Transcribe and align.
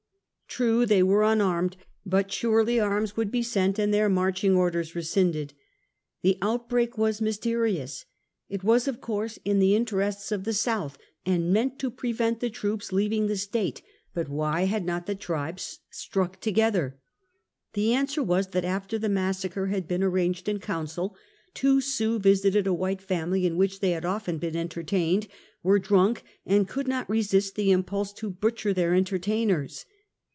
True, 0.53 0.85
they 0.85 1.01
were 1.01 1.23
unarmed, 1.23 1.77
but 2.05 2.29
surely 2.29 2.77
arms 2.77 3.15
would 3.15 3.31
be 3.31 3.41
sent 3.41 3.79
and 3.79 3.93
their 3.93 4.09
marching 4.09 4.53
or 4.53 4.69
ders 4.69 4.93
rescinded. 4.95 5.53
The 6.23 6.37
outbreak 6.41 6.97
was 6.97 7.21
mysterious. 7.21 8.03
It 8.49 8.61
was 8.61 8.85
of 8.85 8.99
course 8.99 9.39
in 9.45 9.59
the 9.59 9.77
interests 9.77 10.29
of 10.29 10.43
the 10.43 10.51
South, 10.51 10.97
and 11.25 11.53
meant 11.53 11.79
to 11.79 11.89
prevent 11.89 12.41
the 12.41 12.49
troops 12.49 12.91
leaving 12.91 13.27
the 13.27 13.37
State; 13.37 13.81
but 14.13 14.27
why 14.27 14.63
had 14.63 14.83
not 14.83 15.05
the 15.05 15.15
tribes 15.15 15.79
struck 15.89 16.41
together? 16.41 16.99
The 17.71 17.93
answer 17.93 18.21
was 18.21 18.47
that 18.47 18.65
after 18.65 18.99
the 18.99 19.07
massacre 19.07 19.67
had 19.67 19.87
been 19.87 20.03
ar 20.03 20.09
ranged 20.09 20.49
in 20.49 20.59
council, 20.59 21.15
two 21.53 21.79
Sioux 21.79 22.19
visited 22.19 22.67
a 22.67 22.73
white 22.73 23.01
family 23.01 23.45
in. 23.45 23.55
which 23.55 23.79
they 23.79 23.91
had 23.91 24.03
often 24.03 24.37
been 24.37 24.57
entertained, 24.57 25.29
were 25.63 25.79
drunk, 25.79 26.23
and 26.45 26.67
could 26.67 26.89
not 26.89 27.09
resist 27.09 27.55
the 27.55 27.71
impulse 27.71 28.11
to 28.11 28.29
butcher 28.29 28.73
their 28.73 28.93
entertain 28.93 29.49
ers. 29.49 29.85